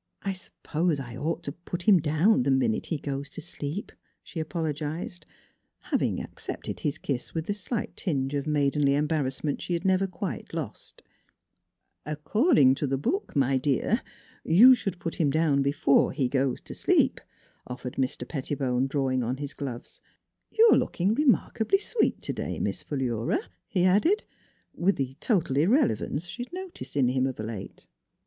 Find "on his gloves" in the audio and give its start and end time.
19.22-20.02